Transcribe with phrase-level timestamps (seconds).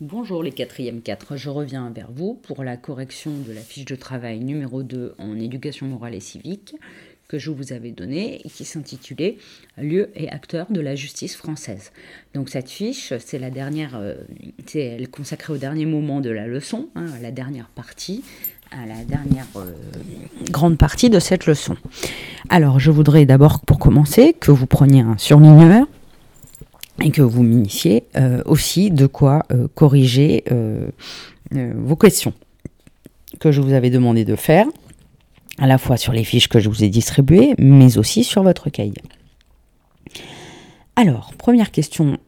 [0.00, 3.96] Bonjour les quatrièmes 4, je reviens vers vous pour la correction de la fiche de
[3.96, 6.74] travail numéro 2 en éducation morale et civique
[7.28, 9.36] que je vous avais donnée et qui s'intitulait
[9.76, 11.92] Lieu et acteurs de la justice française.
[12.32, 14.14] Donc cette fiche, c'est la dernière, euh,
[14.64, 18.24] c'est elle consacrée au dernier moment de la leçon, hein, à la dernière partie,
[18.70, 19.70] à la dernière euh,
[20.50, 21.76] grande partie de cette leçon.
[22.48, 25.86] Alors je voudrais d'abord pour commencer que vous preniez un surligneur
[27.00, 30.90] et que vous m'initiez euh, aussi de quoi euh, corriger euh,
[31.52, 32.34] vos questions
[33.38, 34.66] que je vous avais demandé de faire,
[35.58, 38.70] à la fois sur les fiches que je vous ai distribuées, mais aussi sur votre
[38.70, 39.02] cahier.
[40.96, 42.18] Alors, première question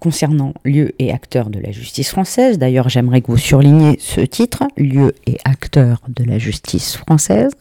[0.00, 2.58] concernant lieu et acteurs de la justice française.
[2.58, 7.52] D'ailleurs, j'aimerais que vous surligniez ce titre, lieu et acteurs de la justice française.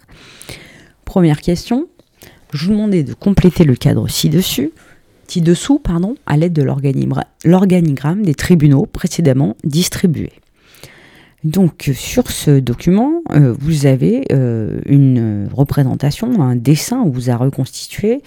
[1.05, 1.87] Première question,
[2.53, 4.71] je vous demandais de compléter le cadre ci-dessus
[5.27, 10.33] ci-dessous pardon, à l'aide de l'organigramme des tribunaux précédemment distribués.
[11.43, 17.35] Donc sur ce document, euh, vous avez euh, une représentation, un dessin où vous a
[17.35, 18.21] reconstitué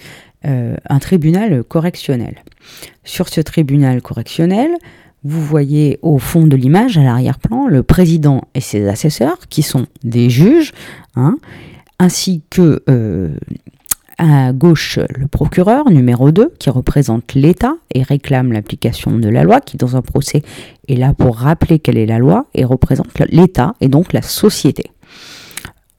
[0.45, 2.35] euh, un tribunal correctionnel.
[3.03, 4.69] Sur ce tribunal correctionnel,
[5.23, 9.87] vous voyez au fond de l'image, à l'arrière-plan, le président et ses assesseurs, qui sont
[10.03, 10.71] des juges,
[11.15, 11.37] hein,
[11.97, 12.83] ainsi que
[14.17, 19.61] à gauche, le procureur numéro 2 qui représente l'État et réclame l'application de la loi,
[19.61, 20.41] qui dans un procès
[20.87, 24.91] est là pour rappeler quelle est la loi et représente l'État et donc la société.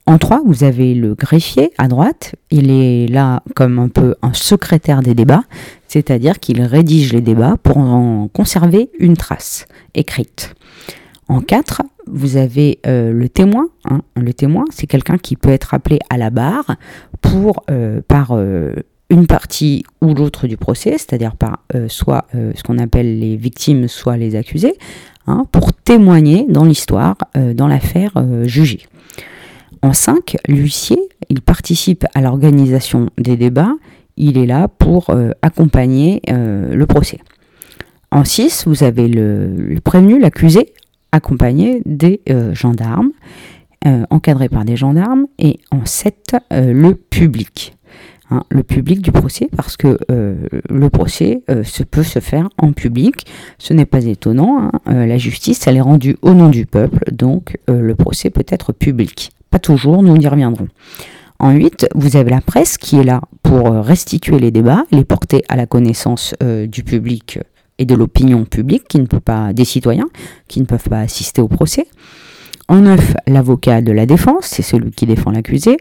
[0.07, 2.35] En 3, vous avez le greffier à droite.
[2.51, 5.45] Il est là comme un peu un secrétaire des débats,
[5.87, 10.55] c'est-à-dire qu'il rédige les débats pour en conserver une trace écrite.
[11.29, 13.69] En 4, vous avez euh, le témoin.
[13.85, 14.01] Hein.
[14.17, 16.77] Le témoin, c'est quelqu'un qui peut être appelé à la barre
[17.21, 18.75] pour, euh, par euh,
[19.11, 24.19] une partie ou l'autre du procès, c'est-à-dire par soit ce qu'on appelle les victimes, soit
[24.19, 24.75] les accusés,
[25.27, 27.17] hein, pour témoigner dans l'histoire,
[27.55, 28.83] dans l'affaire jugée.
[29.81, 30.99] En 5, l'huissier,
[31.31, 33.73] il participe à l'organisation des débats,
[34.19, 35.11] il est là pour
[35.41, 37.21] accompagner le procès.
[38.11, 40.75] En 6, vous avez le prévenu, l'accusé,
[41.13, 43.11] accompagné des euh, gendarmes,
[43.87, 47.75] euh, encadré par des gendarmes, et en 7, euh, le public.
[48.31, 53.25] Hein, le public du procès, parce que le procès se peut se faire en public.
[53.57, 54.71] Ce n'est pas étonnant.
[54.85, 58.75] Hein, la justice, elle est rendue au nom du peuple, donc le procès peut être
[58.75, 59.31] public.
[59.51, 60.69] Pas toujours, nous y reviendrons.
[61.39, 65.43] En 8, vous avez la presse qui est là pour restituer les débats, les porter
[65.49, 66.35] à la connaissance
[66.67, 67.39] du public
[67.79, 70.09] et de l'opinion publique qui ne peut pas, des citoyens
[70.49, 71.87] qui ne peuvent pas assister au procès.
[72.69, 75.79] En 9, l'avocat de la défense, c'est celui qui défend l'accusé.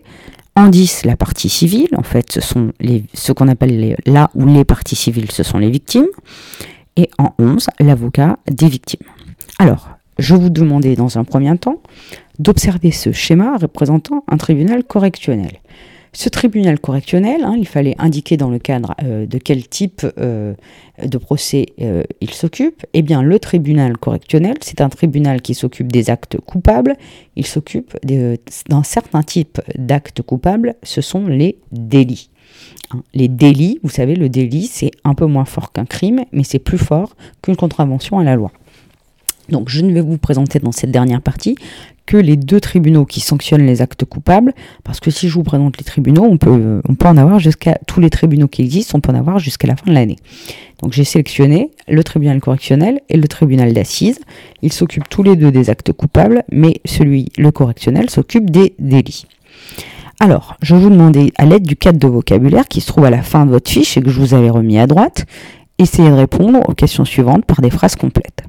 [0.55, 4.45] En 10, la partie civile, en fait, ce sont les, ce qu'on appelle là où
[4.45, 6.07] les parties civiles, ce sont les victimes.
[6.95, 9.05] Et en 11, l'avocat des victimes.
[9.59, 11.81] Alors, je vous demandais dans un premier temps
[12.39, 15.59] d'observer ce schéma représentant un tribunal correctionnel.
[16.19, 20.55] Ce tribunal correctionnel, hein, il fallait indiquer dans le cadre euh, de quel type euh,
[20.99, 22.87] de procès euh, il s'occupe.
[22.95, 26.95] Eh bien, le tribunal correctionnel, c'est un tribunal qui s'occupe des actes coupables.
[27.35, 32.31] Il s'occupe d'un certain type d'actes coupables, ce sont les délits.
[32.89, 36.43] Hein, les délits, vous savez, le délit, c'est un peu moins fort qu'un crime, mais
[36.43, 38.51] c'est plus fort qu'une contravention à la loi.
[39.49, 41.55] Donc je ne vais vous présenter dans cette dernière partie
[42.07, 44.53] que les deux tribunaux qui sanctionnent les actes coupables,
[44.83, 48.09] parce que si je vous présente les tribunaux, on peut, en avoir jusqu'à tous les
[48.09, 50.15] tribunaux qui existent, on peut en avoir jusqu'à la fin de l'année.
[50.81, 54.19] Donc j'ai sélectionné le tribunal correctionnel et le tribunal d'assises.
[54.61, 59.25] Ils s'occupent tous les deux des actes coupables, mais celui, le correctionnel, s'occupe des délits.
[60.19, 63.21] Alors, je vous demander, à l'aide du cadre de vocabulaire qui se trouve à la
[63.21, 65.25] fin de votre fiche et que je vous avais remis à droite,
[65.77, 68.43] essayez de répondre aux questions suivantes par des phrases complètes.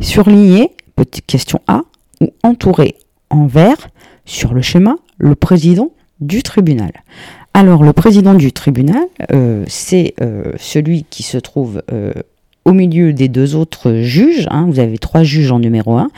[0.00, 1.82] Surligner, petite question A,
[2.22, 2.96] ou entourer
[3.28, 3.88] en vert
[4.24, 5.90] sur le schéma le président
[6.20, 6.92] du tribunal.
[7.52, 12.12] Alors le président du tribunal, euh, c'est euh, celui qui se trouve euh,
[12.64, 14.46] au milieu des deux autres juges.
[14.50, 14.66] Hein.
[14.68, 16.08] vous avez trois juges en numéro un.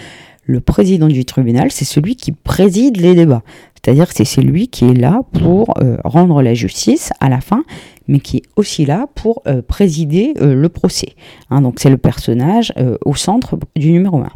[0.45, 3.43] Le président du tribunal, c'est celui qui préside les débats.
[3.75, 5.75] C'est-à-dire que c'est celui qui est là pour
[6.05, 7.65] rendre la justice à la fin,
[8.09, 11.15] mais qui est aussi là pour présider le procès.
[11.51, 11.61] Hein.
[11.63, 12.73] donc c'est le personnage
[13.05, 14.31] au centre du numéro un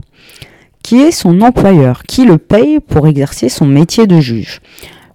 [0.86, 4.60] qui est son employeur, qui le paye pour exercer son métier de juge.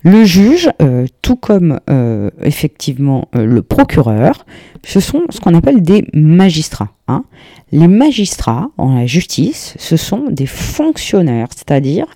[0.04, 4.46] Le juge, euh, tout comme euh, effectivement euh, le procureur,
[4.84, 6.90] ce sont ce qu'on appelle des magistrats.
[7.08, 7.24] Hein.
[7.72, 12.08] Les magistrats en la justice, ce sont des fonctionnaires, c'est-à-dire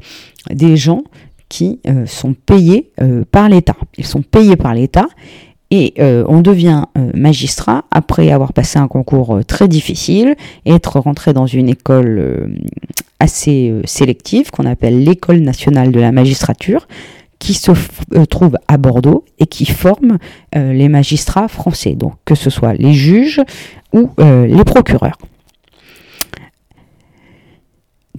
[0.49, 1.03] des gens
[1.47, 2.91] qui sont payés
[3.31, 3.77] par l'État.
[3.97, 5.07] Ils sont payés par l'État
[5.77, 6.83] Et on devient
[7.13, 10.35] magistrat après avoir passé un concours très difficile
[10.65, 12.55] et être rentré dans une école
[13.19, 16.87] assez sélective qu'on appelle l'école nationale de la magistrature
[17.39, 17.71] qui se
[18.29, 20.17] trouve à Bordeaux et qui forme
[20.53, 23.41] les magistrats français, donc que ce soit les juges
[23.91, 25.17] ou les procureurs.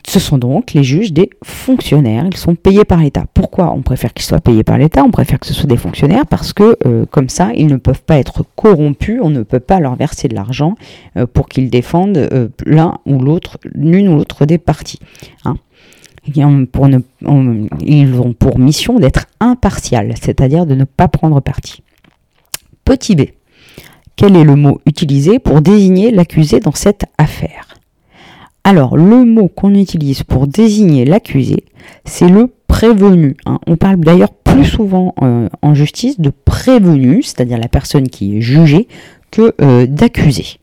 [0.04, 3.24] Ce sont donc les juges des fonctionnaires, ils sont payés par l'État.
[3.32, 5.02] Pourquoi on préfère qu'ils soient payés par l'État?
[5.04, 8.02] On préfère que ce soit des fonctionnaires parce que euh, comme ça, ils ne peuvent
[8.02, 10.74] pas être corrompus, on ne peut pas leur verser de l'argent
[11.16, 14.98] euh, pour qu'ils défendent euh, l'un ou l'autre, l'une ou l'autre des parties.
[15.44, 15.56] Hein.
[16.72, 16.88] pour
[17.80, 21.82] ils ont pour mission d'être impartial, c'est-à-dire de ne pas prendre parti.
[22.84, 23.22] Petit b.
[24.16, 27.75] Quel est le mot utilisé pour désigner l'accusé dans cette affaire?
[28.66, 31.62] Alors, le mot qu'on utilise pour désigner l'accusé,
[32.04, 33.36] c'est le prévenu.
[33.46, 33.60] Hein.
[33.68, 38.40] On parle d'ailleurs plus souvent euh, en justice de prévenu, c'est-à-dire la personne qui est
[38.40, 38.88] jugée,
[39.30, 40.58] que euh, d'accusé.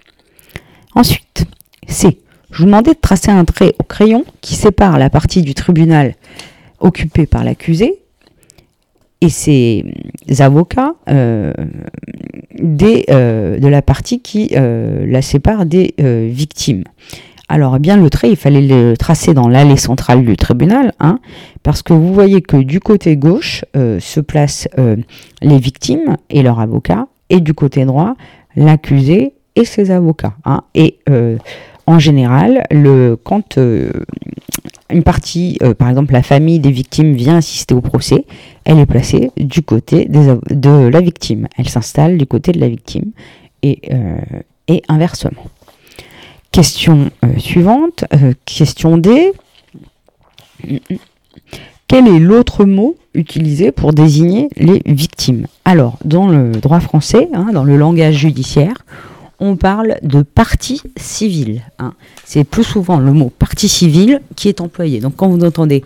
[0.96, 1.46] Ensuite,
[1.88, 2.18] c'est,
[2.52, 6.16] je vous demandais de tracer un trait au crayon qui sépare la partie du tribunal
[6.82, 8.02] occupée par l'accusé
[9.22, 9.86] et ses
[10.40, 11.54] avocats euh,
[12.60, 16.84] de la partie qui la sépare des victimes.
[17.54, 21.20] Alors, bien, le trait, il fallait le tracer dans l'allée centrale du tribunal, hein,
[21.62, 24.96] parce que vous voyez que du côté gauche euh, se placent euh,
[25.44, 28.16] les victimes et leurs avocats, et du côté droit,
[28.56, 30.34] l'accusé et ses avocats.
[30.46, 30.64] Hein.
[30.74, 31.38] et euh,
[31.86, 33.60] en général, le, quand
[34.90, 38.26] une partie, par exemple la famille des victimes vient assister au procès,
[38.66, 41.48] elle est placée du côté de la victime.
[41.58, 43.12] Elle s'installe du côté de la victime
[43.62, 43.82] et
[44.88, 45.44] inversement.
[46.54, 49.34] Question euh, suivante, euh, question D.
[51.88, 55.48] Quel est l'autre mot utilisé pour désigner les victimes?
[55.66, 58.86] Alors, dans le droit français, hein, dans le langage judiciaire,
[59.40, 61.64] on parle de partie civile.
[61.80, 61.96] Hein.
[62.24, 65.00] C'est plus souvent le mot partie civile qui est employé.
[65.00, 65.84] Donc, quand vous entendez,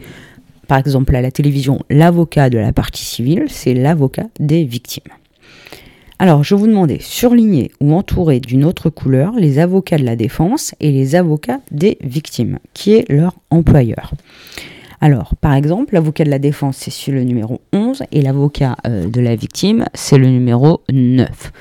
[0.68, 5.14] par exemple, à la télévision, l'avocat de la partie civile, c'est l'avocat des victimes.
[6.20, 10.74] Alors, je vous demandais, surligner ou entourer d'une autre couleur les avocats de la défense
[10.80, 14.12] et les avocats des victimes, qui est leur employeur.
[15.00, 19.08] Alors, par exemple, l'avocat de la défense, c'est sur le numéro 11 et l'avocat euh,
[19.08, 21.52] de la victime, c'est le numéro 9.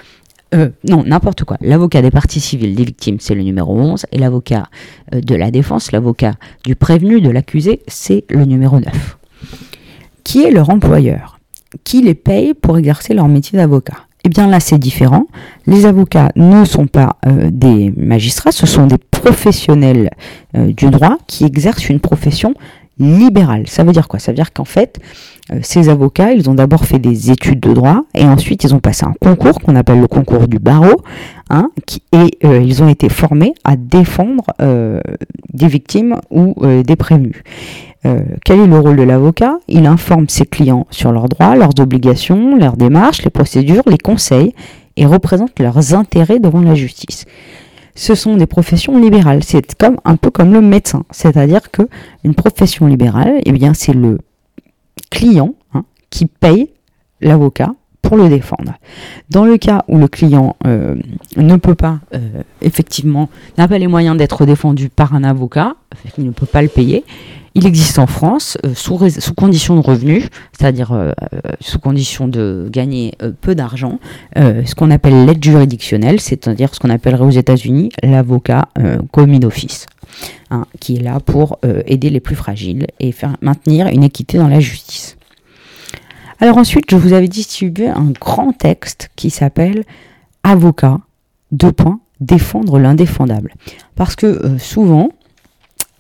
[0.55, 1.59] Euh, non, n'importe quoi.
[1.61, 4.69] L'avocat des parties civiles des victimes, c'est le numéro 11 et l'avocat
[5.15, 6.33] euh, de la défense, l'avocat
[6.65, 9.19] du prévenu, de l'accusé, c'est le numéro 9.
[10.25, 11.39] Qui est leur employeur?
[11.85, 14.07] Qui les paye pour exercer leur métier d'avocat?
[14.25, 15.27] Eh bien là, c'est différent.
[15.67, 20.11] Les avocats ne sont pas euh, des magistrats, ce sont des professionnels
[20.57, 22.55] euh, du droit qui exercent une profession
[22.99, 23.69] libérale.
[23.69, 24.19] Ça veut dire quoi?
[24.19, 24.99] Ça veut dire qu'en fait,
[25.53, 28.81] euh, ces avocats, ils ont d'abord fait des études de droit et ensuite ils ont
[28.81, 31.03] passé un concours qu'on appelle le concours du barreau,
[31.51, 31.71] hein,
[32.13, 34.45] et ils ont été formés à défendre
[35.53, 37.43] des victimes ou des prévenus.
[38.07, 39.59] Euh, quel est le rôle de l'avocat?
[39.69, 44.55] Il informe ses clients sur leurs droits, leurs obligations, leurs démarches, les procédures, les conseils
[44.97, 47.25] et représente leurs intérêts devant la justice.
[47.95, 49.43] Ce sont des professions libérales.
[49.43, 51.83] C'est comme un peu comme le médecin, c'est-à-dire que
[52.25, 54.19] une profession libérale, eh bien, c'est le
[55.11, 56.71] client hein, qui paye
[57.21, 58.75] l'avocat pour le défendre.
[59.31, 60.95] Dans le cas où le client euh,
[61.37, 65.75] ne peut pas, euh, effectivement, n'a pas les moyens d'être défendu par un avocat,
[66.19, 67.05] il ne peut pas le payer,
[67.57, 68.99] il existe en France, euh, sous,
[69.35, 73.99] condition de revenus, c'est-à-dire euh, euh, sous condition de gagner peu d'argent,
[74.37, 78.69] ce qu'on appelle l'aide juridictionnelle, c'est-à-dire ce qu'on appellerait aux États-Unis l'avocat
[79.11, 79.87] commis d'office,
[80.51, 84.61] hein, qui est là pour aider les plus fragiles et maintenir une équité dans la
[84.61, 85.17] justice.
[86.41, 89.85] Alors ensuite, je vous avais distribué un grand texte qui s'appelle
[90.43, 91.01] Avocat,
[91.53, 93.55] deux points, défendre l'indéfendable.
[93.95, 95.11] Parce que souvent,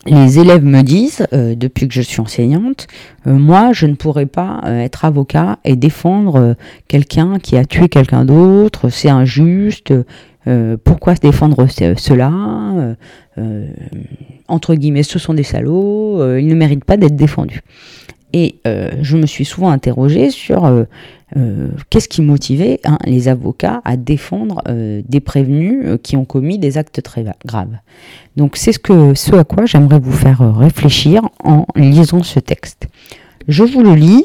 [0.06, 2.86] les élèves me disent, euh, depuis que je suis enseignante,
[3.26, 6.56] euh, moi, je ne pourrais pas euh, être avocat et défendre
[6.88, 9.92] quelqu'un qui a tué quelqu'un d'autre, c'est injuste,
[10.84, 12.30] pourquoi défendre cela
[14.46, 17.62] Entre guillemets, ce sont des salauds, ils ne méritent pas d'être défendus.
[18.32, 20.86] Et je me suis souvent interrogée sur
[21.36, 26.24] euh, qu'est-ce qui motivait hein, les avocats à défendre euh, des prévenus euh, qui ont
[26.24, 27.76] commis des actes très graves.
[28.36, 32.86] Donc c'est ce, ce à quoi j'aimerais vous faire réfléchir en lisant ce texte.
[33.48, 34.24] Je vous le lis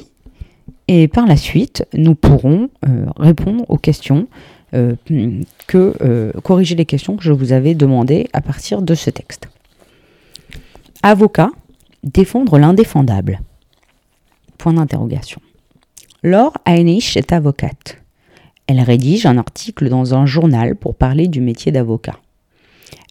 [0.88, 2.70] et par la suite nous pourrons
[3.18, 4.28] répondre aux questions
[4.72, 9.48] que corriger les questions que je vous avais demandées à partir de ce texte.
[11.04, 11.50] Avocat,
[12.04, 13.42] défendre l'indéfendable.
[14.62, 15.42] Point d'interrogation.
[16.22, 17.98] Laure Heinisch est avocate.
[18.68, 22.20] elle rédige un article dans un journal pour parler du métier d'avocat.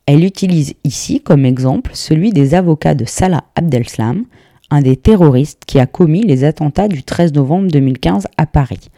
[0.06, 4.26] Elle utilise ici comme exemple celui des avocats de Salah Abdeslam,
[4.70, 8.88] un des terroristes qui a commis les attentats du 13 novembre 2015 à Paris.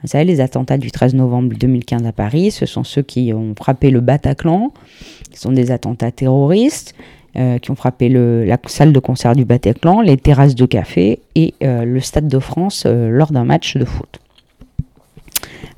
[0.00, 3.54] Vous savez, les attentats du 13 novembre 2015 à Paris, ce sont ceux qui ont
[3.54, 4.72] frappé le Bataclan,
[5.34, 6.94] ce sont des attentats terroristes
[7.38, 11.54] euh, qui ont frappé la salle de concert du Bataclan, les terrasses de café et
[11.62, 14.18] euh, le Stade de France euh, lors d'un match de foot.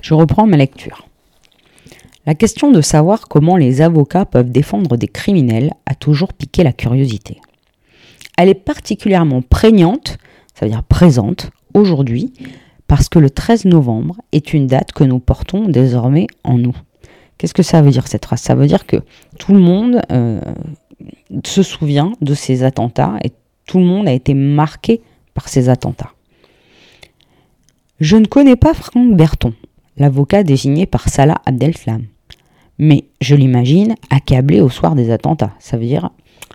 [0.01, 1.07] Je reprends ma lecture.
[2.25, 6.73] La question de savoir comment les avocats peuvent défendre des criminels a toujours piqué la
[6.73, 7.43] curiosité.
[8.39, 10.17] Elle est particulièrement prégnante,
[10.55, 12.33] ça veut dire présente, aujourd'hui,
[12.87, 16.77] parce que le 13 novembre est une date que nous portons désormais en nous.
[17.37, 18.41] Qu'est-ce que ça veut dire cette phrase?
[18.41, 18.97] Ça veut dire que
[19.39, 20.01] tout le monde
[21.45, 23.31] se souvient de ces attentats et
[23.67, 25.01] tout le monde a été marqué
[25.35, 26.13] par ces attentats.
[28.01, 29.53] Je ne connais pas Franck Berton,
[29.97, 32.07] l'avocat désigné par Salah Abdeslam.
[32.79, 35.53] Mais je l'imagine accablé au soir des attentats.
[35.59, 36.11] Ça veut dire,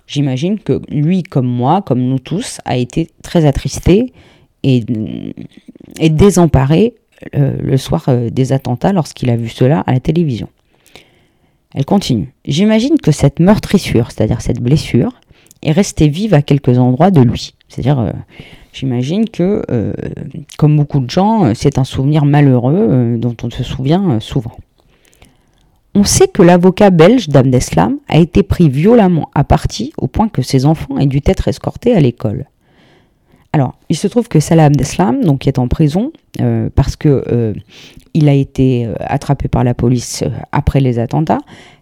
[0.08, 4.12] j'imagine que lui, comme moi, comme nous tous, a été très attristé
[4.64, 4.84] et,
[6.10, 6.96] désemparé
[7.36, 10.50] euh, le soir euh, des attentats lorsqu'il a vu cela à la télévision.
[11.75, 12.34] Elle continue.
[12.46, 15.12] J'imagine que cette meurtrissure, c'est-à-dire cette blessure,
[15.62, 17.53] est restée vive à quelques endroits de lui.
[17.67, 18.12] C'est-à-dire, euh,
[18.74, 19.62] j'imagine que,
[20.58, 24.55] comme beaucoup de gens, c'est un souvenir malheureux dont on se souvient souvent.
[25.98, 30.41] On sait que l'avocat belge d'Abdeslam a été pris violemment à partie au point que
[30.41, 32.48] ses enfants aient dû être escortés à l'école.
[33.56, 37.24] Alors, il se trouve que Salah Abdeslam, donc, qui est en prison euh, parce que
[37.32, 37.54] euh,
[38.14, 41.38] il a été euh, attrapé par la police après les attentats.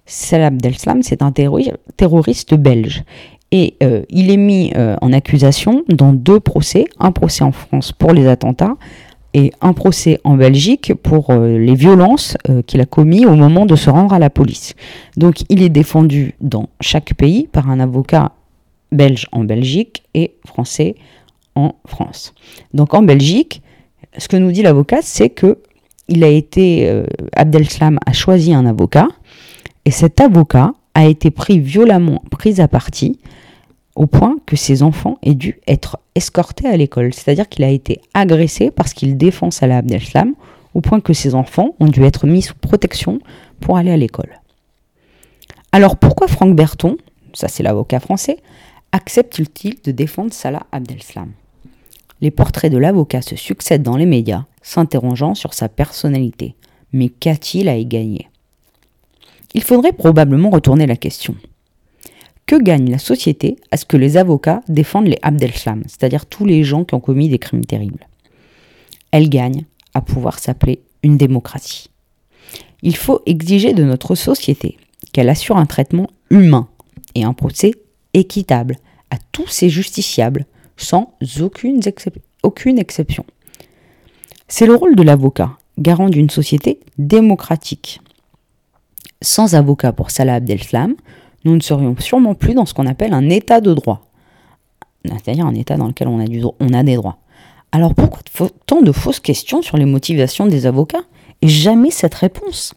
[0.06, 3.03] Salah Abdeslam, c'est un terroriste belge.
[3.51, 3.75] Et
[4.10, 8.75] il est mis en accusation dans deux procès, un procès en France pour les attentats
[9.36, 13.92] et un procès en Belgique pour les violences qu'il a commis au moment de se
[13.92, 14.74] rendre à la police.
[15.18, 18.32] Donc il est défendu dans chaque pays par un avocat
[18.92, 21.03] belge en Belgique et français en
[21.86, 22.33] France.
[22.74, 23.62] Donc en Belgique,
[24.17, 25.60] ce que nous dit l'avocat, c'est que
[26.10, 27.05] il a été euh,
[27.36, 29.07] Abdelslam a choisi un avocat
[29.86, 33.19] et cet avocat a été pris violemment pris à partie
[33.95, 37.13] au point que ses enfants aient dû être escortés à l'école.
[37.13, 40.33] C'est-à-dire qu'il a été agressé parce qu'il défend Salah Abdeslam,
[40.74, 43.19] au point que ses enfants ont dû être mis sous protection
[43.60, 44.39] pour aller à l'école.
[45.72, 46.98] Alors pourquoi Franck Berton,
[47.33, 48.38] ça c'est l'avocat français,
[48.91, 51.31] accepte-t-il de défendre Salah Abdeslam
[52.24, 56.56] Les portraits de l'avocat se succèdent dans les médias, s'interrogeant sur sa personnalité.
[56.94, 58.30] Mais qu'a-t-il à y gagner?
[59.53, 61.36] Il faudrait probablement retourner la question.
[62.46, 66.63] Que gagne la société à ce que les avocats défendent les Abdelslam, c'est-à-dire tous les
[66.63, 68.08] gens qui ont commis des crimes terribles?
[69.12, 71.89] Elle gagne à pouvoir s'appeler une démocratie.
[72.84, 74.77] Il faut exiger de notre société
[75.12, 76.70] qu'elle assure un traitement humain
[77.15, 77.74] et un procès
[78.13, 78.77] équitable
[79.10, 80.46] à tous ces justiciables
[80.77, 83.25] sans aucune, exception.
[84.48, 88.01] C'est le rôle de l'avocat, garant d'une société démocratique.
[89.22, 90.96] Sans avocat pour Salah Abdeslam,
[91.46, 94.10] nous ne serions sûrement plus dans ce qu'on appelle un état de droit.
[95.06, 97.18] C'est-à-dire un état dans lequel on a, du, on a des droits.
[97.72, 98.22] Alors pourquoi
[98.65, 101.03] tant de fausses questions sur les motivations des avocats
[101.42, 102.74] et jamais cette réponse?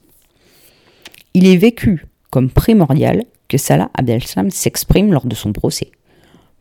[1.35, 5.91] Il est vécu comme primordial que Salah Abdeslam s'exprime lors de son procès.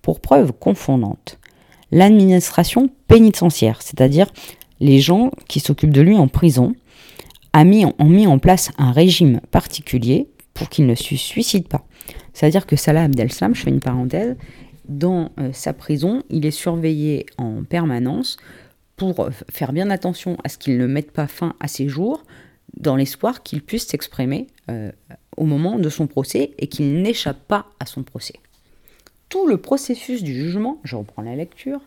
[0.05, 1.39] Pour preuve confondante,
[1.91, 4.31] l'administration pénitentiaire, c'est-à-dire
[4.79, 6.75] les gens qui s'occupent de lui en prison,
[7.53, 11.88] a mis, ont mis en place un régime particulier pour qu'il ne se suicide pas.
[12.33, 14.35] C'est-à-dire que Salah Abdeslam, je fais une parenthèse,
[14.88, 18.38] dans euh, sa prison, il est surveillé en permanence
[18.97, 22.24] pour euh, faire bien attention à ce qu'il ne mette pas fin à ses jours,
[22.77, 24.91] dans l'espoir qu'il puisse s'exprimer euh,
[25.35, 28.35] au moment de son procès et qu'il n'échappe pas à son procès.
[29.44, 31.80] Le processus du jugement, je reprends la lecture,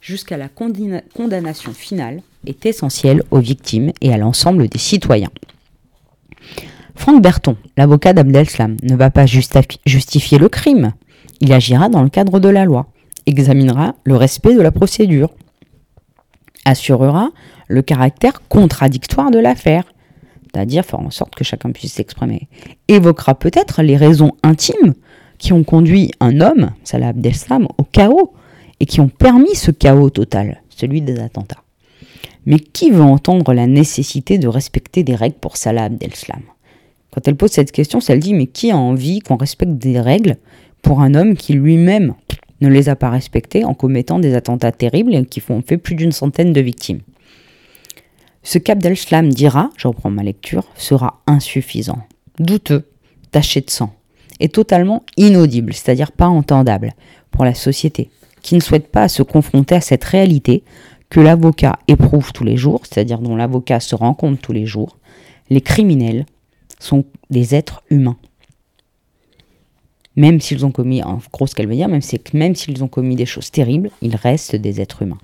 [0.00, 5.30] jusqu'à la condamnation finale est essentiel aux victimes et à l'ensemble des citoyens.
[6.94, 10.92] Franck Berton, l'avocat d'Abdelslam, ne va pas justifier le crime.
[11.40, 12.86] Il agira dans le cadre de la loi,
[13.26, 15.30] examinera le respect de la procédure,
[16.64, 17.28] assurera
[17.68, 19.84] le caractère contradictoire de l'affaire,
[20.44, 22.48] c'est-à-dire faire en sorte que chacun puisse s'exprimer,
[22.88, 24.94] évoquera peut-être les raisons intimes
[25.42, 28.32] qui ont conduit un homme, Salah Abdeslam, au chaos
[28.78, 31.64] et qui ont permis ce chaos total, celui des attentats.
[32.46, 36.42] Mais qui veut entendre la nécessité de respecter des règles pour Salah Abdeslam?
[37.10, 40.36] Quand elle pose cette question, elle dit mais qui a envie qu'on respecte des règles
[40.80, 42.14] pour un homme qui lui-même
[42.60, 45.96] ne les a pas respectées en commettant des attentats terribles et qui font fait plus
[45.96, 47.00] d'une centaine de victimes?
[48.44, 51.98] Ce qu'Abdel-Slam dira, je reprends ma lecture, sera insuffisant,
[52.38, 52.84] douteux,
[53.32, 53.92] taché de sang,
[54.42, 56.92] et totalement inaudible, c'est-à-dire pas entendable
[57.30, 58.10] pour la société,
[58.42, 60.64] qui ne souhaite pas se confronter à cette réalité
[61.08, 64.98] que l'avocat éprouve tous les jours, c'est-à-dire dont l'avocat se rend compte tous les jours.
[65.48, 66.26] Les criminels
[66.80, 68.16] sont des êtres humains.
[70.16, 72.02] Même s'ils ont commis, en gros ce qu'elle veut dire, même,
[72.34, 75.20] même s'ils ont commis des choses terribles, ils restent des êtres humains.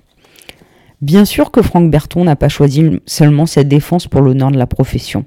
[1.01, 4.67] Bien sûr que Franck Berton n'a pas choisi seulement cette défense pour l'honneur de la
[4.67, 5.25] profession.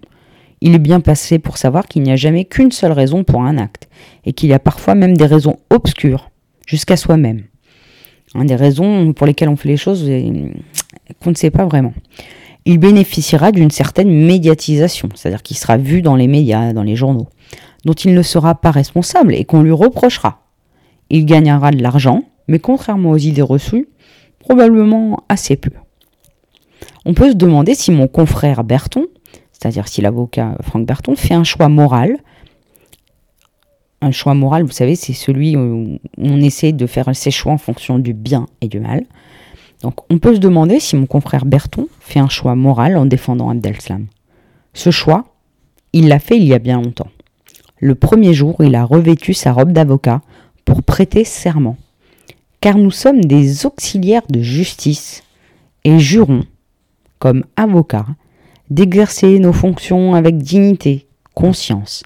[0.64, 3.58] Il est bien passé pour savoir qu'il n'y a jamais qu'une seule raison pour un
[3.58, 3.88] acte,
[4.24, 6.30] et qu'il y a parfois même des raisons obscures,
[6.66, 7.42] jusqu'à soi-même.
[8.34, 10.08] Des raisons pour lesquelles on fait les choses
[11.22, 11.92] qu'on ne sait pas vraiment.
[12.64, 17.28] Il bénéficiera d'une certaine médiatisation, c'est-à-dire qu'il sera vu dans les médias, dans les journaux,
[17.84, 20.46] dont il ne sera pas responsable et qu'on lui reprochera.
[21.10, 23.88] Il gagnera de l'argent, mais contrairement aux idées reçues,
[24.42, 25.70] Probablement assez peu.
[27.04, 29.06] On peut se demander si mon confrère Berton,
[29.62, 32.16] c'est-à-dire si l'avocat Franck Berton, fait un choix moral.
[34.00, 37.58] Un choix moral, vous savez, c'est celui où on essaie de faire ses choix en
[37.58, 39.04] fonction du bien et du mal.
[39.82, 43.50] Donc on peut se demander si mon confrère Berton fait un choix moral en défendant
[43.50, 44.06] Abdelslam.
[44.74, 45.26] Ce choix,
[45.92, 47.10] il l'a fait il y a bien longtemps.
[47.78, 50.22] Le premier jour, il a revêtu sa robe d'avocat
[50.64, 51.76] pour prêter serment
[52.62, 55.24] car nous sommes des auxiliaires de justice
[55.84, 56.44] et jurons,
[57.18, 58.06] comme avocats,
[58.74, 62.04] d'exercer nos fonctions avec dignité, conscience,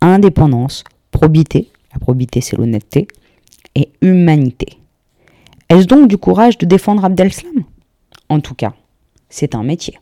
[0.00, 3.08] indépendance, probité, la probité c'est l'honnêteté,
[3.74, 4.78] et humanité.
[5.68, 7.64] Est-ce donc du courage de défendre Abdelslam
[8.28, 8.74] En tout cas,
[9.28, 9.98] c'est un métier.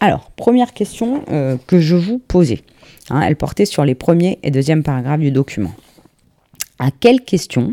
[0.00, 2.60] Alors, première question euh, que je vous posais.
[3.10, 5.72] Hein, elle portait sur les premiers et deuxième paragraphes du document.
[6.78, 7.70] À quelle question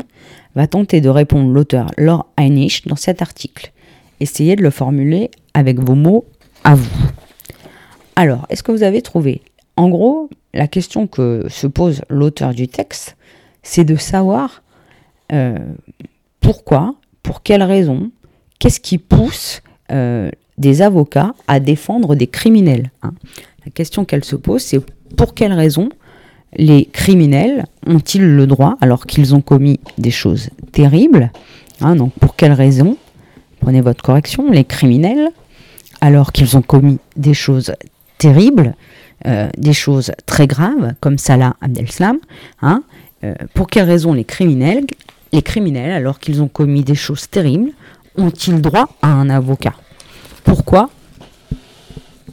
[0.56, 3.70] va tenter de répondre l'auteur Laure Heinrich dans cet article?
[4.18, 6.24] Essayez de le formuler avec vos mots
[6.74, 7.10] vous.
[8.16, 9.42] Alors, est-ce que vous avez trouvé?
[9.76, 13.16] En gros, la question que se pose l'auteur du texte,
[13.62, 14.62] c'est de savoir
[15.32, 15.58] euh,
[16.40, 18.10] pourquoi, pour quelles raisons,
[18.58, 22.90] qu'est-ce qui pousse euh, des avocats à défendre des criminels.
[23.02, 23.12] Hein.
[23.64, 24.80] La question qu'elle se pose, c'est
[25.16, 25.90] pour quelles raisons
[26.56, 31.30] les criminels ont-ils le droit, alors qu'ils ont commis des choses terribles,
[31.80, 32.96] hein, donc pour quelles raisons
[33.60, 35.30] Prenez votre correction, les criminels,
[36.00, 37.74] alors qu'ils ont commis des choses
[38.18, 38.74] terribles,
[39.26, 42.18] euh, des choses très graves, comme Salah Abdeslam,
[42.62, 42.82] hein,
[43.24, 44.86] euh, pour quelles raisons les criminels,
[45.32, 47.70] les criminels, alors qu'ils ont commis des choses terribles,
[48.16, 49.74] ont-ils droit à un avocat?
[50.44, 50.90] Pourquoi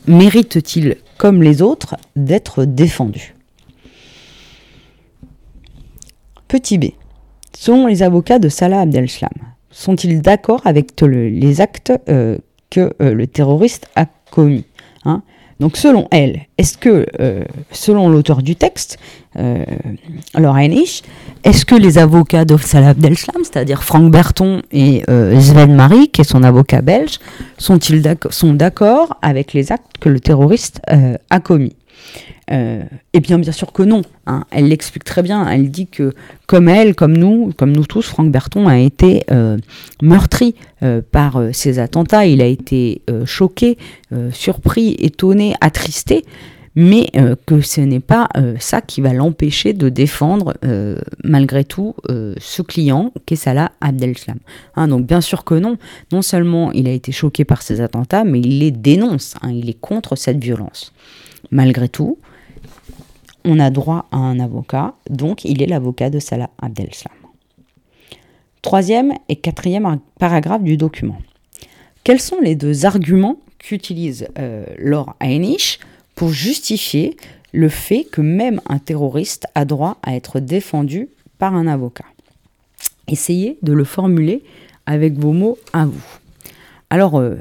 [0.08, 3.36] méritent-ils, comme les autres, d'être défendus?
[6.48, 6.92] Petit b.
[7.58, 9.32] Selon les avocats de Salah Abdel-Slam,
[9.72, 12.38] sont-ils d'accord avec les actes euh,
[12.74, 14.66] que euh, le terroriste a commis
[15.06, 15.22] hein.
[15.60, 18.98] Donc selon elle, est-ce que, euh, selon l'auteur du texte,
[20.34, 26.26] alors est-ce que les avocats Salah Abdel-Slam, c'est-à-dire Franck Berton et Sven Marie, qui est
[26.26, 27.20] son avocat belge,
[27.58, 30.82] sont-ils sont d'accord avec les actes que le terroriste
[31.30, 31.76] a commis?
[32.52, 34.02] Euh, et bien, bien sûr que non.
[34.28, 34.44] Hein.
[34.52, 35.48] Elle l'explique très bien.
[35.48, 36.14] Elle dit que,
[36.48, 39.58] comme elle, comme nous, comme nous tous, Franck Berton a été euh,
[40.02, 42.26] meurtri euh, par ces attentats.
[42.26, 43.78] Il a été choqué,
[44.32, 46.26] surpris, étonné, attristé.
[46.76, 47.12] Mais
[47.46, 48.28] que ce n'est pas
[48.60, 50.56] ça qui va l'empêcher de défendre,
[51.24, 54.40] malgré tout, ce client qu'est Salah Abdel-Slam.
[54.76, 55.78] Hein, donc, bien sûr que non.
[56.12, 59.36] Non seulement il a été choqué par ces attentats, mais il les dénonce.
[59.44, 59.52] Hein.
[59.52, 60.94] il est contre cette violence.
[61.52, 62.18] Malgré tout,
[63.46, 67.14] on a droit à un avocat, donc il est l'avocat de Salah Abdel-Slam.
[68.62, 71.18] Troisième et quatrième paragraphe du document.
[72.04, 75.80] Quels sont les deux arguments qu'utilise euh, Laure Heinrich
[76.16, 77.18] pour justifier
[77.52, 82.06] le fait que même un terroriste a droit à être défendu par un avocat?
[83.08, 84.44] Essayez de le formuler
[84.86, 86.04] avec vos mots à vous.
[86.90, 87.36] Alors, euh,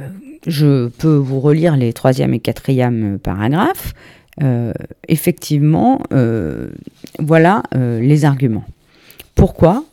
[0.47, 3.95] je peux vous relire les troisième et quatrième paragraphes.
[4.41, 4.73] Euh,
[5.09, 6.71] effectivement, euh,
[7.19, 8.65] voilà euh, les arguments.
[9.35, 9.85] Pourquoi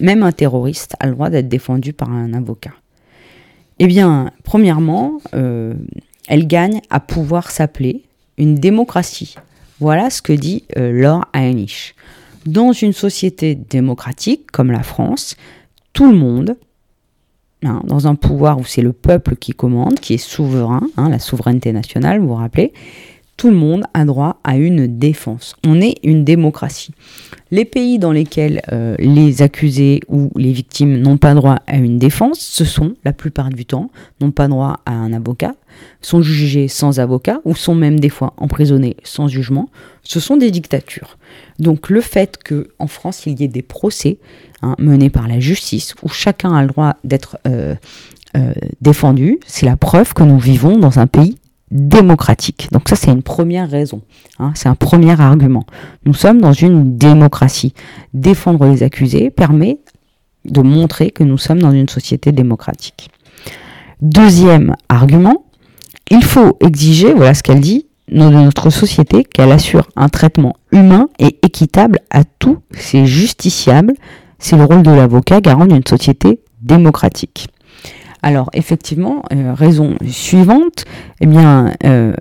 [0.00, 2.72] même un terroriste a le droit d'être défendu par un avocat?
[3.80, 8.04] Eh bien, premièrement, elle gagne à pouvoir s'appeler
[8.38, 9.34] une démocratie.
[9.80, 11.96] Voilà ce que dit Laure Heinrich.
[12.46, 15.36] Dans une société démocratique comme la France,
[15.92, 16.56] tout le monde,
[17.64, 21.18] hein, dans un pouvoir où c'est le peuple qui commande, qui est souverain, hein, la
[21.18, 22.72] souveraineté nationale, vous vous rappelez,
[23.38, 25.54] tout le monde a droit à une défense.
[25.64, 26.92] On est une démocratie.
[27.52, 31.98] Les pays dans lesquels euh, les accusés ou les victimes n'ont pas droit à une
[31.98, 35.54] défense, ce sont, la plupart du temps, n'ont pas droit à un avocat,
[36.02, 39.70] sont jugés sans avocat ou sont même des fois emprisonnés sans jugement.
[40.02, 41.16] Ce sont des dictatures.
[41.60, 44.18] Donc le fait qu'en France il y ait des procès
[44.62, 47.76] hein, menés par la justice où chacun a le droit d'être euh,
[48.36, 51.36] euh, défendu, c'est la preuve que nous vivons dans un pays
[51.70, 52.68] démocratique.
[52.72, 54.02] Donc ça, c'est une première raison.
[54.38, 55.64] Hein, c'est un premier argument.
[56.04, 57.74] Nous sommes dans une démocratie.
[58.14, 59.78] Défendre les accusés permet
[60.44, 63.10] de montrer que nous sommes dans une société démocratique.
[64.00, 65.44] Deuxième argument,
[66.10, 71.08] il faut exiger, voilà ce qu'elle dit, de notre société qu'elle assure un traitement humain
[71.18, 73.92] et équitable à tous ses justiciables.
[74.38, 77.48] C'est le rôle de l'avocat garant d'une société démocratique.
[78.22, 80.84] Alors effectivement, euh, raison suivante,
[81.20, 82.12] eh bien, euh,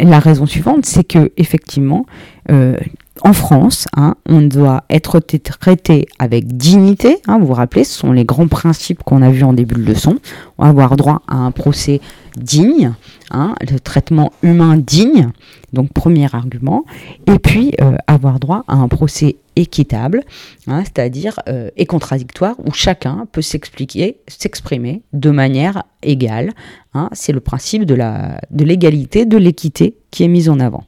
[0.00, 2.06] la raison suivante, c'est que effectivement,
[2.50, 2.76] euh,
[3.22, 7.18] en France, hein, on doit être traité avec dignité.
[7.26, 9.84] Hein, vous vous rappelez, ce sont les grands principes qu'on a vus en début de
[9.84, 10.18] leçon.
[10.58, 12.00] Avoir droit à un procès
[12.36, 12.94] digne,
[13.32, 15.30] hein, le traitement humain digne.
[15.72, 16.84] Donc premier argument.
[17.26, 17.74] Et puis
[18.06, 20.22] avoir droit à un procès équitable,
[20.68, 26.52] hein, c'est-à-dire euh, et contradictoire, où chacun peut s'expliquer, s'exprimer de manière égale.
[26.94, 27.10] Hein.
[27.12, 30.84] c'est le principe de, la, de l'égalité, de l'équité qui est mis en avant.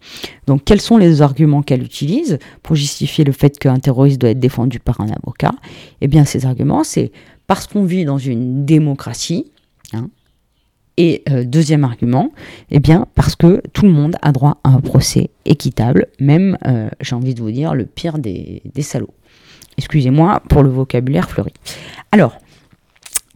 [0.46, 4.40] Donc quels sont les arguments qu'elle utilise pour justifier le fait qu'un terroriste doit être
[4.40, 5.52] défendu par un avocat?
[6.00, 7.12] Eh bien ces arguments, c'est
[7.46, 9.50] parce qu'on vit dans une démocratie,
[9.92, 10.08] hein,
[10.96, 12.32] et euh, deuxième argument,
[12.70, 16.88] eh bien parce que tout le monde a droit à un procès équitable, même, euh,
[17.00, 19.14] j'ai envie de vous dire, le pire des, salauds.
[19.78, 21.52] Excusez-moi pour le vocabulaire fleuri.
[22.12, 22.36] Alors,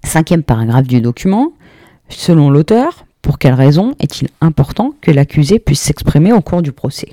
[0.02, 1.52] cinquième paragraphe du document,
[2.08, 7.08] selon l'auteur, pour quelle raison est-il important que l'accusé puisse s'exprimer au cours du procès?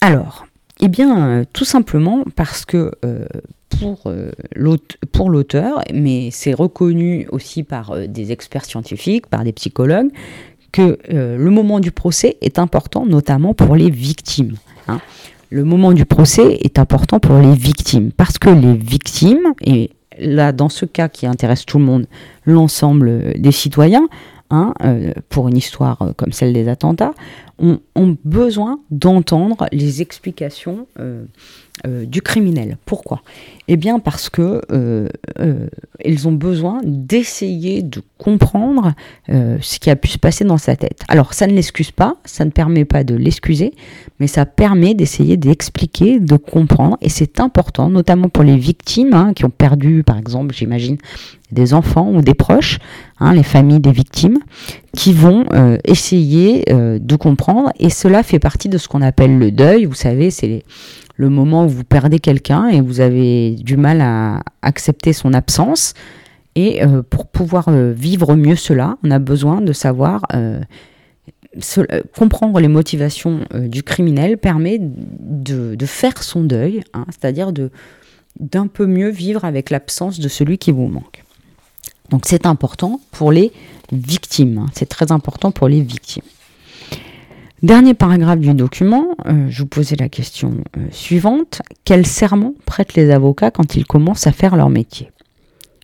[0.00, 0.46] Alors,
[0.78, 2.92] eh bien, euh, tout simplement parce que
[5.12, 10.08] pour l'auteur, mais c'est reconnu aussi par euh, des experts scientifiques, par des psychologues,
[10.72, 14.56] que euh, le moment du procès est important, notamment pour les victimes.
[14.88, 15.00] Hein.
[15.50, 20.52] Le moment du procès est important pour les victimes, parce que les victimes, et là,
[20.52, 22.06] dans ce cas qui intéresse tout le monde,
[22.44, 24.08] l'ensemble des citoyens,
[24.50, 24.74] hein,
[25.28, 27.12] pour une histoire comme celle des attentats,
[27.58, 30.86] ont, besoin d'entendre les explications
[31.86, 32.78] euh, du criminel.
[32.86, 33.20] Pourquoi?
[33.68, 35.66] Eh bien parce que euh, euh,
[36.02, 38.94] ils ont besoin d'essayer de comprendre
[39.28, 41.02] ce qui a pu se passer dans sa tête.
[41.08, 43.74] Alors ça ne l'excuse pas, ça ne permet pas de l'excuser,
[44.20, 49.32] mais ça permet d'essayer d'expliquer, de comprendre, et c'est important, notamment pour les victimes hein,
[49.34, 50.96] qui ont perdu, par exemple, j'imagine,
[51.52, 52.78] des enfants ou des proches,
[53.20, 54.38] hein, les familles des victimes,
[54.94, 55.44] qui vont
[55.84, 59.84] essayer de comprendre, et cela fait partie de ce qu'on appelle le deuil.
[59.84, 60.64] Vous savez, c'est
[61.16, 65.94] le moment où vous perdez quelqu'un et vous avez du mal à accepter son absence.
[66.54, 70.22] Et euh, pour pouvoir euh, vivre mieux cela, on a besoin de savoir
[71.78, 77.52] euh, comprendre les motivations du criminel permet de, faire son deuil, hein, c'est-à-dire
[78.38, 81.24] d'un peu mieux vivre avec l'absence de celui qui vous manque.
[82.10, 83.52] Donc c'est important pour les
[83.92, 84.66] victimes, hein.
[84.74, 86.22] c'est très important pour les victimes.
[87.62, 91.62] Dernier paragraphe du document, euh, je vous posais la question euh, suivante.
[91.84, 95.10] Quel serment prêtent les avocats quand ils commencent à faire leur métier?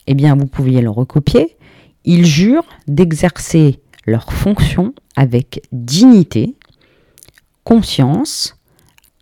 [0.06, 1.56] Eh bien, vous pouviez le recopier.
[2.04, 6.54] Ils jurent d'exercer leur fonction avec dignité,
[7.64, 8.56] conscience,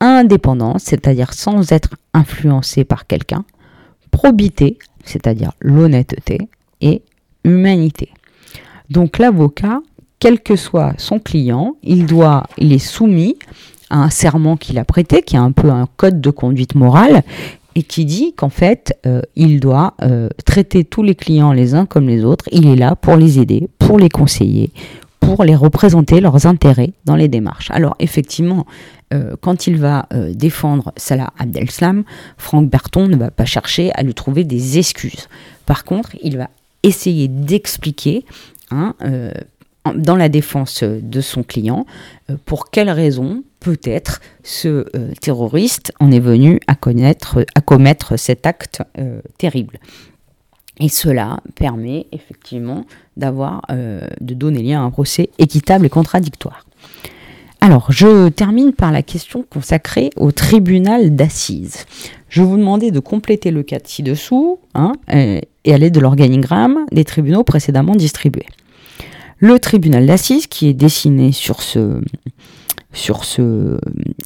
[0.00, 3.44] indépendance, c'est-à-dire sans être influencé par quelqu'un,
[4.10, 6.48] probité, c'est-à-dire l'honnêteté,
[6.80, 7.02] et
[7.44, 8.10] humanité.
[8.88, 9.80] Donc l'avocat
[10.20, 13.36] quel que soit son client, il doit, il est soumis
[13.88, 17.24] à un serment qu'il a prêté, qui est un peu un code de conduite morale,
[17.74, 21.87] et qui dit qu'en fait, euh, il doit euh, traiter tous les clients les uns
[21.87, 22.46] comme les autres.
[22.52, 24.70] Il est là pour les aider, pour les conseiller,
[25.20, 27.70] pour les représenter leurs intérêts dans les démarches.
[27.70, 28.66] Alors effectivement,
[29.12, 32.04] euh, quand il va défendre Salah Abdeslam,
[32.38, 35.28] Franck Berton ne va pas chercher à lui trouver des excuses.
[35.66, 36.48] Par contre, il va
[36.83, 38.24] essayer d'expliquer
[38.70, 38.94] hein,
[39.94, 41.86] dans la défense de son client
[42.30, 48.82] euh, pour quelle raison peut-être ce euh, terroriste en est venu à, commettre cet acte
[48.98, 49.78] euh, terrible?
[50.78, 52.86] Et cela permet effectivement
[53.18, 56.64] d'avoir, de donner lieu à un procès équitable et contradictoire.
[57.60, 61.84] Alors, je termine par la question consacrée au tribunal d'assises.
[62.30, 67.44] Je vous demander de compléter le cadre ci-dessous hein, et aller de l'organigramme des tribunaux
[67.44, 68.46] précédemment distribués.
[69.42, 72.03] Le tribunal d'assises, qui est dessiné sur ce,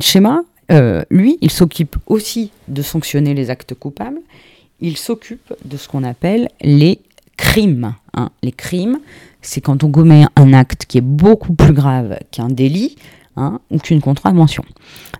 [0.00, 4.18] schéma, euh, lui, il s'occupe aussi de sanctionner les actes coupables.
[4.80, 7.00] Il s'occupe de ce qu'on appelle les
[7.36, 7.94] crimes.
[8.14, 8.30] Hein.
[8.42, 8.98] Les crimes,
[9.40, 12.96] c'est quand on commet un acte qui est beaucoup plus grave qu'un délit
[13.36, 14.64] hein, ou qu'une contravention.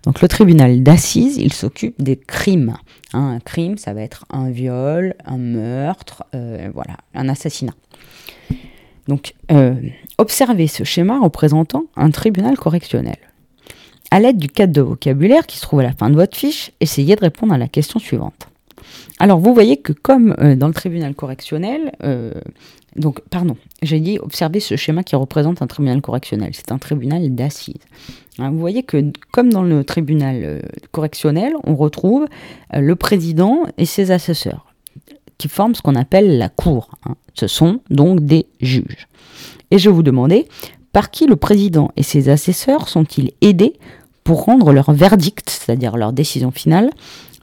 [0.03, 2.75] Donc le tribunal d'assises, il s'occupe des crimes.
[3.13, 3.35] Hein.
[3.35, 7.75] Un crime, ça va être un viol, un meurtre, euh, voilà, un assassinat.
[9.09, 9.75] Donc, euh,
[10.19, 13.17] observez ce schéma représentant un tribunal correctionnel.
[14.11, 16.71] À l'aide du cadre de vocabulaire qui se trouve à la fin de votre fiche,
[16.81, 18.49] essayez de répondre à la question suivante.
[19.19, 22.33] Alors, vous voyez que comme euh, dans le tribunal correctionnel, euh,
[22.97, 26.51] donc, pardon, j'ai dit observez ce schéma qui représente un tribunal correctionnel.
[26.53, 27.75] C'est un tribunal d'assises.
[28.39, 30.63] Hein, vous voyez que comme dans le tribunal
[30.93, 32.27] correctionnel, on retrouve
[32.73, 34.74] le président et ses assesseurs
[35.45, 36.89] qui forment ce qu'on appelle la cour.
[37.05, 37.17] Hein.
[37.35, 39.09] Ce sont donc des juges.
[39.71, 40.49] Et je vous demandais,
[40.95, 43.75] par qui le président et ses assesseurs sont-ils aidés
[44.23, 46.89] pour rendre leur verdict, c'est-à-dire leur décision finale,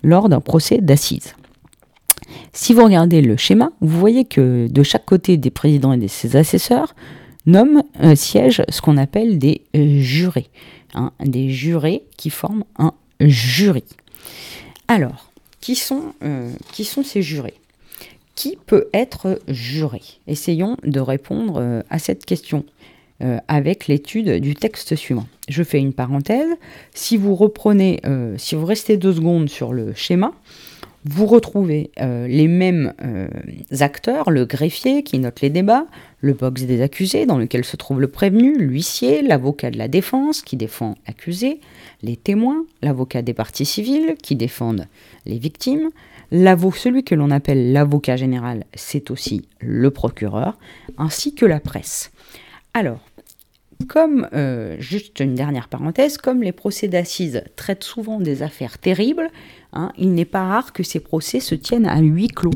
[0.01, 1.35] lors d'un procès d'assises?
[2.53, 6.07] Si vous regardez le schéma, vous voyez que de chaque côté des présidents et de
[6.07, 6.95] ses assesseurs
[7.45, 10.49] nomment un siège ce qu'on appelle des euh, jurés,
[10.95, 13.83] hein, des jurés qui forment un jury.
[14.87, 17.60] Alors, qui sont, euh, qui sont ces jurés?
[18.41, 22.65] Qui peut être juré Essayons de répondre euh, à cette question.
[23.21, 25.27] Euh, avec l'étude du texte suivant.
[25.47, 26.49] Je fais une parenthèse.
[26.95, 30.33] Si vous reprenez, euh, si vous restez deux secondes sur le schéma,
[31.05, 32.93] vous retrouvez les mêmes
[33.79, 35.87] acteurs, le greffier qui note les débats,
[36.19, 40.43] le box des accusés dans lequel se trouve le prévenu, l'huissier, l'avocat de la défense
[40.43, 41.59] qui défend l'accusé,
[42.03, 44.87] les témoins, l'avocat des parties civiles qui défendent
[45.25, 45.89] les victimes,
[46.31, 50.57] celui que l'on appelle l'avocat général, c'est aussi le procureur,
[50.97, 52.11] ainsi que la presse.
[52.73, 52.99] Alors,
[53.87, 59.29] comme, euh, juste une dernière parenthèse, comme les procès d'assises traitent souvent des affaires terribles,
[59.73, 62.51] hein, il n'est pas rare que ces procès se tiennent à huis clos.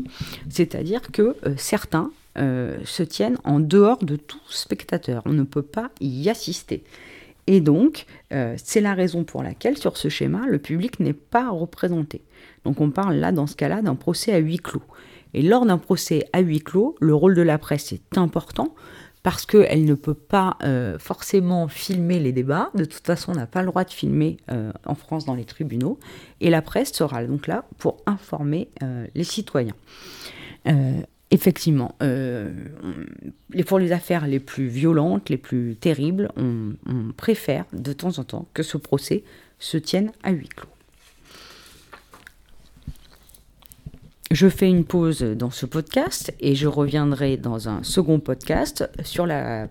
[0.48, 5.22] C'est-à-dire que euh, certains euh, se tiennent en dehors de tout spectateur.
[5.24, 6.84] On ne peut pas y assister.
[7.46, 8.06] Et donc,
[8.56, 12.24] c'est la raison pour laquelle, sur ce schéma, le public n'est pas représenté.
[12.64, 14.82] Donc on parle là, dans ce cas-là, d'un procès à huis clos.
[15.34, 18.74] Et lors d'un procès à huis clos, le rôle de la presse est important
[19.22, 22.70] parce qu'elle ne peut pas euh, forcément filmer les débats.
[22.74, 25.44] De toute façon, on n'a pas le droit de filmer euh, en France dans les
[25.44, 25.98] tribunaux.
[26.40, 29.74] Et la presse sera donc là pour informer euh, les citoyens.
[31.30, 31.96] Effectivement,
[33.66, 36.74] pour les affaires les plus violentes, les plus terribles, on
[37.16, 39.24] préfère de temps en temps que ce procès
[39.58, 40.68] se tienne à huis clos.
[44.32, 49.24] Je fais une pause dans ce podcast et je reviendrai dans un second podcast sur
[49.24, 49.68] la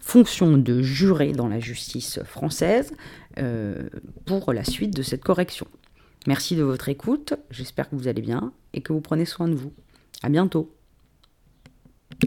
[0.00, 2.94] fonction de juré dans la justice française
[3.38, 3.90] euh,
[4.24, 5.66] pour la suite de cette correction.
[6.26, 9.54] Merci de votre écoute, j'espère que vous allez bien et que vous prenez soin de
[9.54, 9.72] vous.
[10.22, 10.74] À bientôt.